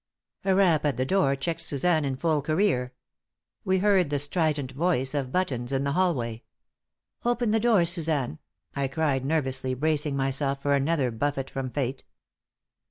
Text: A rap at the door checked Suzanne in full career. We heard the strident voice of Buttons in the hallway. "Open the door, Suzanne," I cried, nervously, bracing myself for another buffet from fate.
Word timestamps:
A 0.43 0.55
rap 0.55 0.83
at 0.83 0.97
the 0.97 1.05
door 1.05 1.35
checked 1.35 1.61
Suzanne 1.61 2.03
in 2.05 2.15
full 2.15 2.41
career. 2.41 2.91
We 3.63 3.77
heard 3.77 4.09
the 4.09 4.17
strident 4.17 4.71
voice 4.71 5.13
of 5.13 5.31
Buttons 5.31 5.71
in 5.71 5.83
the 5.83 5.91
hallway. 5.91 6.41
"Open 7.23 7.51
the 7.51 7.59
door, 7.59 7.85
Suzanne," 7.85 8.39
I 8.75 8.87
cried, 8.87 9.23
nervously, 9.23 9.75
bracing 9.75 10.15
myself 10.15 10.59
for 10.63 10.73
another 10.73 11.11
buffet 11.11 11.51
from 11.51 11.69
fate. 11.69 12.03